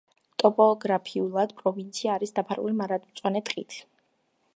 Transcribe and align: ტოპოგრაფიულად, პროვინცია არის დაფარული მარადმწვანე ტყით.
ტოპოგრაფიულად, 0.43 1.53
პროვინცია 1.59 2.15
არის 2.19 2.33
დაფარული 2.39 2.75
მარადმწვანე 2.79 3.43
ტყით. 3.51 3.77